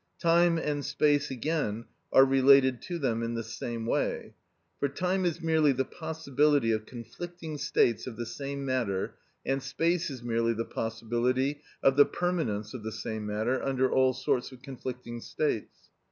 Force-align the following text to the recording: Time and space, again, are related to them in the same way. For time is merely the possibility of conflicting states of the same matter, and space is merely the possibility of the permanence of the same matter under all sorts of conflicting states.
Time 0.19 0.57
and 0.57 0.83
space, 0.83 1.29
again, 1.29 1.85
are 2.11 2.25
related 2.25 2.81
to 2.81 2.97
them 2.97 3.21
in 3.21 3.35
the 3.35 3.43
same 3.43 3.85
way. 3.85 4.33
For 4.79 4.89
time 4.89 5.25
is 5.25 5.41
merely 5.43 5.73
the 5.73 5.85
possibility 5.85 6.71
of 6.71 6.87
conflicting 6.87 7.59
states 7.59 8.07
of 8.07 8.17
the 8.17 8.25
same 8.25 8.65
matter, 8.65 9.13
and 9.45 9.61
space 9.61 10.09
is 10.09 10.23
merely 10.23 10.53
the 10.53 10.65
possibility 10.65 11.61
of 11.83 11.97
the 11.97 12.05
permanence 12.07 12.73
of 12.73 12.81
the 12.81 12.91
same 12.91 13.27
matter 13.27 13.61
under 13.61 13.91
all 13.91 14.13
sorts 14.15 14.51
of 14.51 14.63
conflicting 14.63 15.21
states. 15.21 15.91